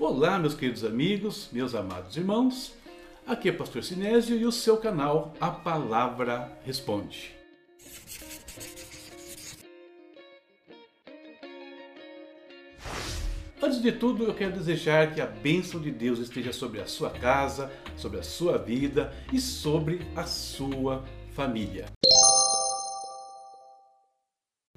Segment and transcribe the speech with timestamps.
[0.00, 2.72] Olá, meus queridos amigos, meus amados irmãos.
[3.26, 7.36] Aqui é Pastor Sinésio e o seu canal A Palavra Responde.
[13.62, 17.10] Antes de tudo, eu quero desejar que a bênção de Deus esteja sobre a sua
[17.10, 21.99] casa, sobre a sua vida e sobre a sua família.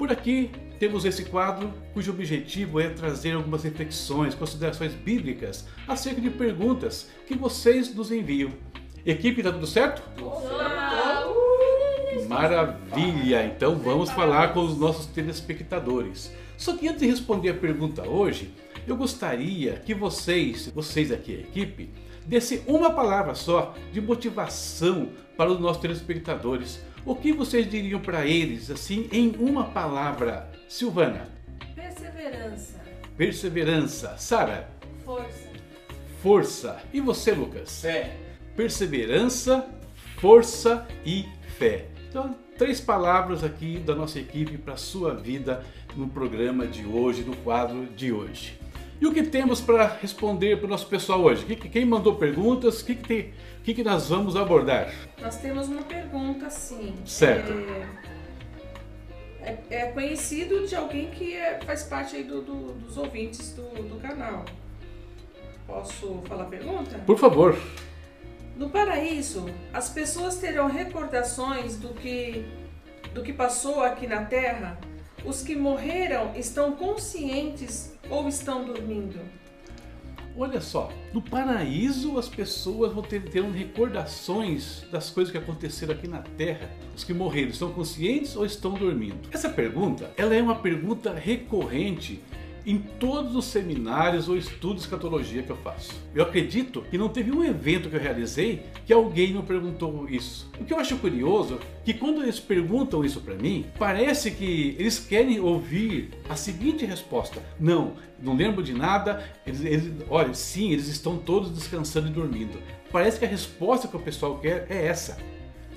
[0.04, 6.30] Por aqui temos esse quadro cujo objetivo é trazer algumas reflexões, considerações bíblicas acerca de
[6.30, 8.52] perguntas que vocês nos enviam.
[9.06, 10.04] Equipe, tá tudo certo?
[10.22, 11.24] Olá.
[12.28, 13.46] Maravilha!
[13.46, 16.34] Então vamos falar com os nossos telespectadores.
[16.58, 18.54] Só que antes de responder a pergunta hoje,
[18.86, 21.90] eu gostaria que vocês, vocês aqui, a equipe,
[22.26, 28.26] desse uma palavra só de motivação para os nossos telespectadores o que vocês diriam para
[28.26, 30.50] eles, assim, em uma palavra?
[30.70, 31.30] Silvana.
[31.76, 32.82] Perseverança.
[33.18, 34.16] Perseverança.
[34.18, 34.70] Sara.
[35.04, 35.50] Força.
[36.22, 36.82] Força.
[36.94, 37.82] E você, Lucas?
[37.82, 38.16] Fé.
[38.56, 39.68] Perseverança,
[40.18, 41.26] força e
[41.58, 41.88] fé.
[42.08, 45.62] Então, três palavras aqui da nossa equipe para a sua vida
[45.98, 48.58] no programa de hoje, no quadro de hoje.
[49.02, 51.46] E o que temos para responder para o nosso pessoal hoje?
[51.56, 52.82] Quem mandou perguntas?
[52.82, 54.94] O que, que, tem, que, que nós vamos abordar?
[55.22, 56.94] Nós temos uma pergunta sim.
[57.06, 57.52] Certo.
[59.42, 63.54] É, é, é conhecido de alguém que é, faz parte aí do, do, dos ouvintes
[63.54, 64.46] do, do canal.
[65.68, 67.00] Posso falar a pergunta?
[67.06, 67.58] Por favor.
[68.56, 72.46] No paraíso, as pessoas terão recordações do que,
[73.14, 74.78] do que passou aqui na Terra?
[75.26, 79.20] Os que morreram estão conscientes ou estão dormindo?
[80.38, 86.08] Olha só, no paraíso as pessoas vão ter, ter recordações das coisas que aconteceram aqui
[86.08, 86.72] na Terra.
[86.96, 89.30] Os que morreram estão conscientes ou estão dormindo?
[89.32, 92.22] Essa pergunta, ela é uma pergunta recorrente
[92.66, 95.94] em todos os seminários ou estudos de escatologia que eu faço.
[96.16, 100.50] Eu acredito que não teve um evento que eu realizei que alguém não perguntou isso.
[100.60, 104.76] O que eu acho curioso é que quando eles perguntam isso para mim, parece que
[104.80, 109.24] eles querem ouvir a seguinte resposta: não, não lembro de nada.
[109.46, 112.60] Eles, eles, olha, sim, eles estão todos descansando e dormindo.
[112.92, 115.18] Parece que a resposta que o pessoal quer é essa.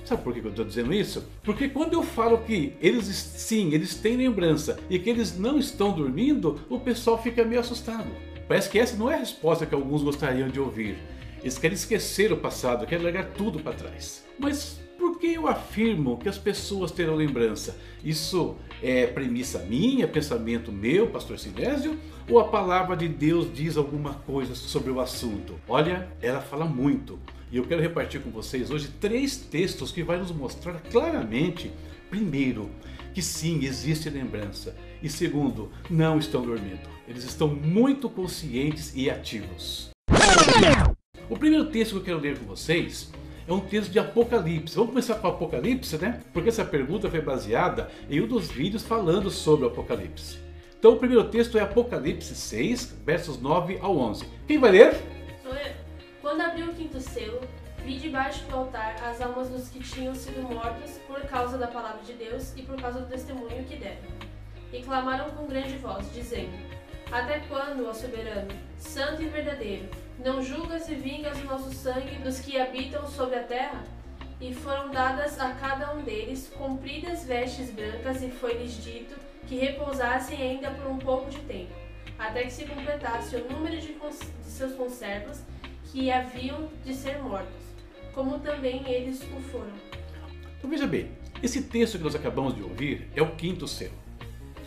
[0.07, 1.27] Sabe por que eu estou dizendo isso?
[1.43, 5.91] Porque quando eu falo que eles sim, eles têm lembrança e que eles não estão
[5.91, 8.07] dormindo, o pessoal fica meio assustado.
[8.47, 10.97] Parece que essa não é a resposta que alguns gostariam de ouvir.
[11.41, 14.25] Eles querem esquecer o passado, querem largar tudo para trás.
[14.39, 17.75] Mas por que eu afirmo que as pessoas terão lembrança?
[18.01, 21.99] Isso é premissa minha, pensamento meu, pastor Silésio?
[22.29, 25.55] Ou a palavra de Deus diz alguma coisa sobre o assunto?
[25.67, 27.19] Olha, ela fala muito.
[27.49, 31.71] E eu quero repartir com vocês hoje três textos que vai nos mostrar claramente,
[32.09, 32.69] primeiro,
[33.13, 34.75] que sim, existe lembrança.
[35.01, 36.89] E segundo, não estão dormindo.
[37.07, 39.89] Eles estão muito conscientes e ativos.
[41.29, 43.11] O primeiro texto que eu quero ler com vocês
[43.47, 44.75] é um texto de Apocalipse.
[44.75, 46.19] Vamos começar com Apocalipse, né?
[46.33, 50.37] Porque essa pergunta foi baseada em um dos vídeos falando sobre o Apocalipse.
[50.77, 54.25] Então o primeiro texto é Apocalipse 6, versos 9 ao 11.
[54.45, 54.95] Quem vai ler?
[56.27, 57.39] Quando abri o quinto selo,
[57.85, 62.03] vi debaixo do altar as almas dos que tinham sido mortos por causa da palavra
[62.03, 64.01] de Deus e por causa do testemunho que deram.
[64.73, 66.51] E clamaram com grande voz, dizendo:
[67.09, 69.89] Até quando, ó soberano, santo e verdadeiro,
[70.19, 73.81] não julgas e vingas o nosso sangue dos que habitam sobre a terra?
[74.41, 79.15] E foram dadas a cada um deles compridas vestes brancas, e foi-lhes dito
[79.47, 81.73] que repousassem ainda por um pouco de tempo,
[82.19, 85.39] até que se completasse o número de, de seus conservos
[85.91, 87.63] que haviam de ser mortos,
[88.13, 89.73] como também eles o foram.
[90.57, 91.11] Então veja bem,
[91.41, 93.93] esse texto que nós acabamos de ouvir é o quinto selo.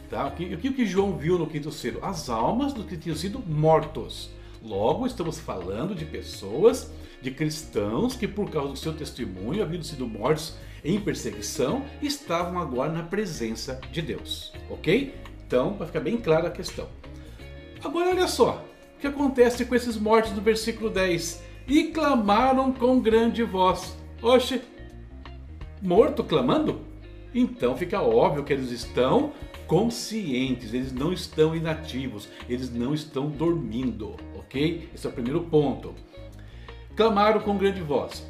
[0.08, 0.26] Tá?
[0.26, 2.04] O que, o que João viu no quinto selo?
[2.04, 4.30] As almas dos que tinham sido mortos.
[4.62, 6.92] Logo, estamos falando de pessoas,
[7.22, 12.92] de cristãos que, por causa do seu testemunho, haviam sido mortos em perseguição, estavam agora
[12.92, 14.52] na presença de Deus.
[14.68, 15.14] Ok?
[15.46, 16.88] Então, para ficar bem clara a questão.
[17.82, 18.64] Agora, olha só,
[19.00, 21.42] que acontece com esses mortos no versículo 10?
[21.66, 23.96] E clamaram com grande voz.
[24.22, 24.60] Oxe,
[25.80, 26.80] morto clamando?
[27.34, 29.32] Então fica óbvio que eles estão
[29.66, 34.90] conscientes, eles não estão inativos, eles não estão dormindo, ok?
[34.92, 35.94] Esse é o primeiro ponto.
[36.96, 38.28] Clamaram com grande voz.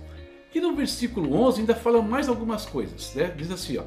[0.55, 3.33] E no versículo 11 ainda fala mais algumas coisas, né?
[3.37, 3.85] Diz assim, ó: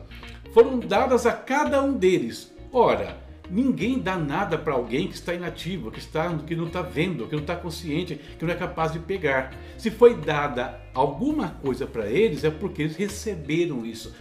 [0.51, 2.51] Foram dadas a cada um deles.
[2.71, 7.27] Ora, Ninguém dá nada para alguém que está inativo, que, está, que não está vendo,
[7.27, 9.53] que não está consciente, que não é capaz de pegar.
[9.77, 14.13] Se foi dada alguma coisa para eles, é porque eles receberam isso,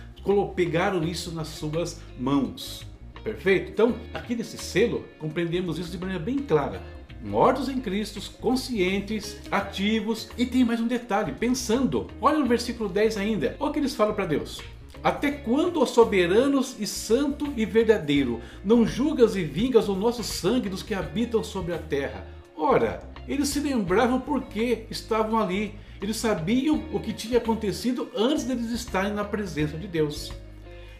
[0.55, 2.87] pegaram isso nas suas mãos.
[3.23, 3.71] Perfeito?
[3.71, 6.83] Então, aqui nesse selo, compreendemos isso de maneira bem clara.
[7.23, 12.09] mortos em Cristo, conscientes, ativos e tem mais um detalhe, pensando.
[12.21, 14.61] Olha no versículo 10 ainda, olha o que eles falam para Deus.
[15.03, 20.69] Até quando, ó soberanos e santo e verdadeiro, não julgas e vingas o nosso sangue
[20.69, 22.25] dos que habitam sobre a terra?
[22.57, 25.75] Ora, eles se lembravam porque estavam ali.
[26.01, 30.33] Eles sabiam o que tinha acontecido antes deles estarem na presença de Deus.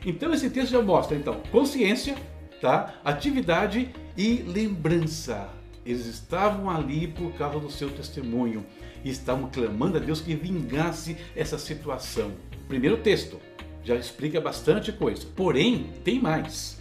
[0.05, 2.17] Então esse texto já mostra então consciência,
[2.61, 2.95] tá?
[3.05, 5.49] Atividade e lembrança.
[5.87, 8.65] Eles estavam ali por causa do seu testemunho
[9.05, 12.33] e estavam clamando a Deus que vingasse essa situação.
[12.69, 13.41] Primeiro texto
[13.85, 15.27] já explica bastante coisa.
[15.35, 16.81] Porém, tem mais.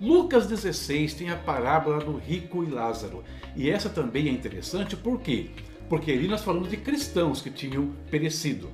[0.00, 3.22] Lucas 16 tem a parábola do rico e Lázaro.
[3.54, 5.50] E essa também é interessante por quê?
[5.88, 8.68] Porque ali nós falamos de cristãos que tinham perecido.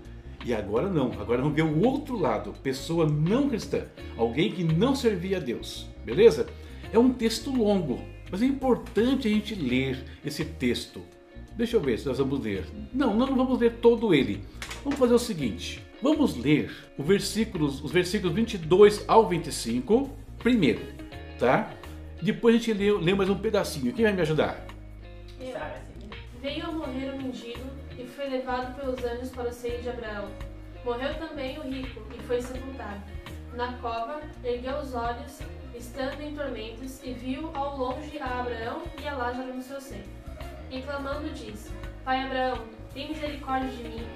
[0.44, 3.86] E agora não, agora vamos ver o outro lado, pessoa não cristã,
[4.16, 6.46] alguém que não servia a Deus, beleza?
[6.92, 11.02] É um texto longo, mas é importante a gente ler esse texto.
[11.56, 12.64] Deixa eu ver se nós vamos ler.
[12.94, 14.44] Não, não vamos ler todo ele.
[14.84, 20.80] Vamos fazer o seguinte: vamos ler os versículos, os versículos 22 ao 25 primeiro,
[21.38, 21.70] tá?
[22.20, 23.92] Depois a gente lê, lê mais um pedacinho.
[23.92, 24.66] Quem vai me ajudar?
[26.40, 27.64] Veio a morrer o mendigo
[27.98, 30.28] e foi levado pelos anjos para o seio de Abraão.
[30.84, 33.02] Morreu também o rico e foi sepultado.
[33.54, 35.40] Na cova, ergueu os olhos,
[35.76, 40.04] estando em tormentos, e viu ao longe a Abraão e a Lázaro no seu seio.
[40.70, 41.70] E clamando disse:
[42.04, 42.64] Pai Abraão,
[42.94, 44.06] tem misericórdia de mim,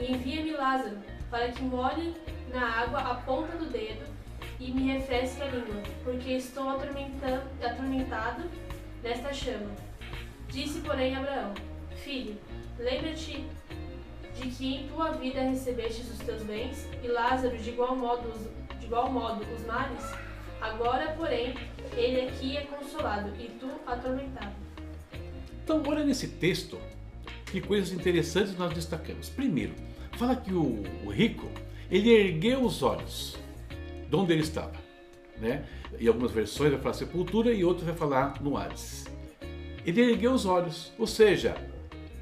[0.00, 0.98] e envia-me Lázaro,
[1.32, 2.14] para que molhe
[2.52, 4.04] na água a ponta do dedo
[4.60, 8.50] e me refresque a língua, porque estou atormentado
[9.02, 9.70] nesta chama.
[10.48, 11.54] Disse, porém, Abraão:
[12.04, 12.36] Filho,
[12.78, 13.46] lembra-te
[14.36, 18.78] de que em tua vida recebestes os teus bens, e Lázaro de igual modo os,
[18.78, 20.04] de igual modo os males?
[20.60, 21.54] Agora, porém,
[21.96, 24.54] ele aqui é consolado, e tu atormentado.
[25.64, 26.78] Então, olha nesse texto
[27.46, 29.30] que coisas interessantes nós destacamos.
[29.30, 29.74] Primeiro,
[30.16, 31.48] fala que o, o rico
[31.90, 33.36] ele ergueu os olhos
[34.08, 34.72] de onde ele estava.
[35.38, 35.64] Né?
[35.98, 39.06] Em algumas versões vai falar sepultura e outras vai falar no Hades.
[39.84, 41.56] Ele ergueu os olhos, ou seja,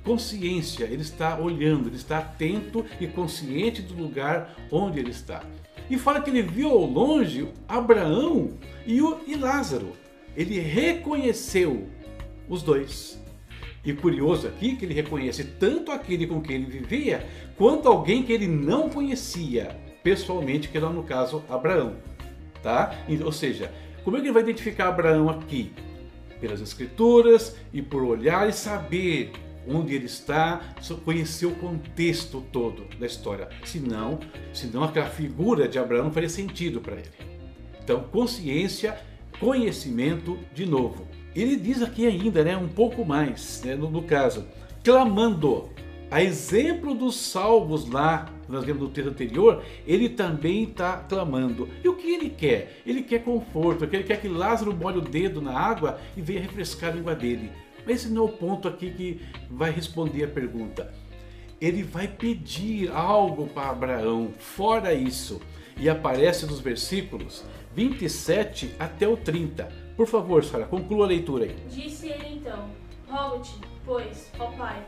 [0.02, 5.44] consciência, ele está olhando, ele está atento e consciente do lugar onde ele está.
[5.90, 8.52] E fala que ele viu ao longe Abraão
[8.86, 9.92] e, o, e Lázaro.
[10.36, 11.88] Ele reconheceu
[12.48, 13.19] os dois.
[13.84, 18.32] E curioso aqui que ele reconhece tanto aquele com quem ele vivia, quanto alguém que
[18.32, 21.96] ele não conhecia pessoalmente, que era no caso Abraão.
[22.62, 22.94] Tá?
[23.24, 23.72] Ou seja,
[24.04, 25.72] como é que ele vai identificar Abraão aqui?
[26.40, 29.32] Pelas escrituras e por olhar e saber
[29.68, 30.60] onde ele está,
[31.04, 33.48] conhecer o contexto todo da história.
[33.64, 34.18] Senão,
[34.52, 37.10] senão aquela figura de Abraão não faria sentido para ele.
[37.82, 38.98] Então, consciência,
[39.38, 41.06] conhecimento de novo.
[41.34, 44.46] Ele diz aqui ainda, né, um pouco mais, né, no, no caso,
[44.82, 45.68] clamando.
[46.10, 51.68] A exemplo dos salvos lá, nós vemos no texto anterior, ele também está clamando.
[51.84, 52.82] E o que ele quer?
[52.84, 56.90] Ele quer conforto, ele quer que Lázaro molhe o dedo na água e venha refrescar
[56.90, 57.52] a língua dele.
[57.86, 60.92] Mas esse não é o ponto aqui que vai responder a pergunta.
[61.60, 65.40] Ele vai pedir algo para Abraão, fora isso.
[65.78, 67.44] E aparece nos versículos
[67.74, 69.68] 27 até o 30.
[70.00, 71.54] Por favor, Sara, conclua a leitura aí.
[71.68, 72.70] Disse ele então:
[73.06, 73.54] Rogo-te,
[73.84, 74.82] pois, ó Pai,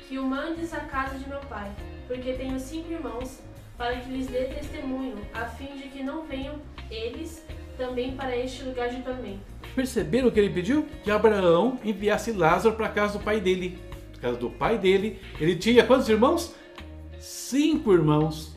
[0.00, 1.70] que o mandes à casa de meu pai,
[2.08, 3.38] porque tenho cinco irmãos,
[3.76, 6.56] para que lhes dê testemunho, a fim de que não venham
[6.90, 7.46] eles
[7.76, 9.38] também para este lugar de tormento.
[9.76, 10.88] Perceberam o que ele pediu?
[11.04, 13.78] Que Abraão enviasse Lázaro para a casa do pai dele.
[14.20, 16.52] Casa do pai dele, ele tinha quantos irmãos?
[17.20, 18.56] Cinco irmãos.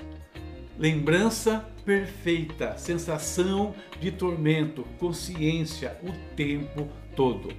[0.80, 7.50] Lembrança perfeita, sensação de tormento, consciência o tempo todo.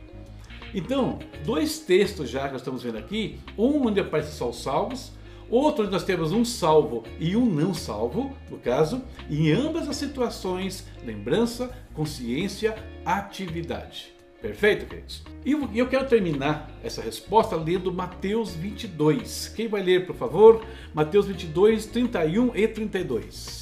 [0.75, 5.13] Então, dois textos já que nós estamos vendo aqui, um onde aparece só os salvos,
[5.51, 9.97] outro onde nós temos um salvo e um não salvo, no caso, em ambas as
[9.97, 12.75] situações, lembrança, consciência,
[13.05, 14.13] atividade.
[14.41, 15.23] Perfeito, queridos?
[15.45, 19.53] E eu quero terminar essa resposta lendo Mateus 22.
[19.55, 20.65] Quem vai ler, por favor?
[20.93, 23.62] Mateus 22, 31 e 32.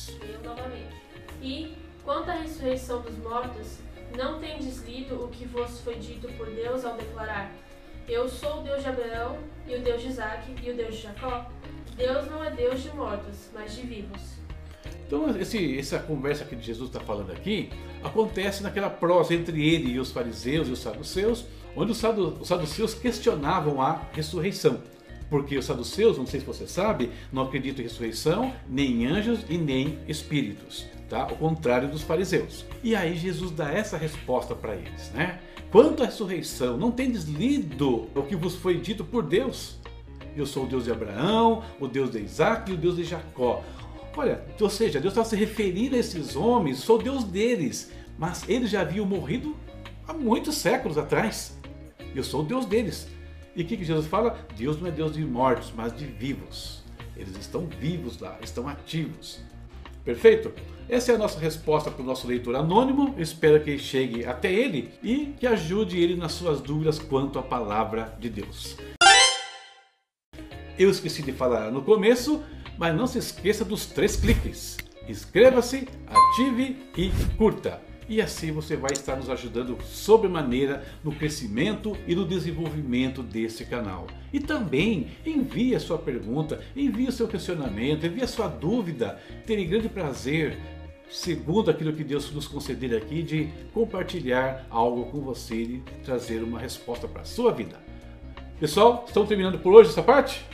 [1.42, 3.78] E, quanto à ressurreição dos mortos,
[4.16, 7.52] não tendes lido o que vos foi dito por Deus ao declarar:
[8.08, 11.02] Eu sou o Deus de Abraão, e o Deus de Isaac, e o Deus de
[11.02, 11.50] Jacó?
[11.96, 14.40] Deus não é Deus de mortos, mas de vivos.
[15.06, 17.70] Então, esse, essa conversa que Jesus está falando aqui
[18.02, 21.44] acontece naquela prosa entre ele e os fariseus e os saduceus,
[21.76, 21.98] onde os
[22.46, 24.80] saduceus questionavam a ressurreição.
[25.30, 29.44] Porque os saduceus, não sei se você sabe, não acreditam em ressurreição, nem em anjos
[29.48, 31.22] e nem espíritos, tá?
[31.22, 32.66] Ao contrário dos fariseus.
[32.82, 35.38] E aí Jesus dá essa resposta para eles, né?
[35.70, 39.78] quanto à ressurreição, não tendes lido o que vos foi dito por Deus?
[40.36, 43.62] Eu sou o Deus de Abraão, o Deus de Isaac e o Deus de Jacó.
[44.16, 48.70] Olha, ou seja, Deus estava se referindo a esses homens, sou Deus deles, mas eles
[48.70, 49.56] já haviam morrido
[50.06, 51.56] há muitos séculos atrás.
[52.14, 53.08] Eu sou o Deus deles.
[53.54, 54.38] E o que, que Jesus fala?
[54.56, 56.82] Deus não é Deus de mortos, mas de vivos.
[57.16, 59.40] Eles estão vivos lá, estão ativos.
[60.04, 60.52] Perfeito?
[60.88, 63.14] Essa é a nossa resposta para o nosso leitor anônimo.
[63.18, 68.16] espero que chegue até ele e que ajude ele nas suas dúvidas quanto à palavra
[68.18, 68.76] de Deus.
[70.78, 72.42] Eu esqueci de falar no começo,
[72.78, 74.78] mas não se esqueça dos três cliques.
[75.06, 82.14] Inscreva-se, ative e curta e assim você vai estar nos ajudando sobremaneira no crescimento e
[82.16, 84.08] no desenvolvimento desse canal.
[84.32, 89.20] E também envie a sua pergunta, envie o seu questionamento, envie a sua dúvida.
[89.46, 90.58] Terei grande prazer,
[91.08, 96.58] segundo aquilo que Deus nos conceder aqui, de compartilhar algo com você e trazer uma
[96.58, 97.78] resposta para a sua vida.
[98.58, 100.44] Pessoal, estamos terminando por hoje essa parte?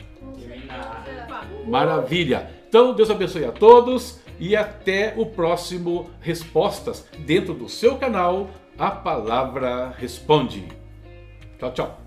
[1.65, 2.51] Maravilha!
[2.69, 8.91] Então, Deus abençoe a todos e até o próximo Respostas dentro do seu canal A
[8.91, 10.67] Palavra Responde.
[11.59, 12.06] Tchau, tchau.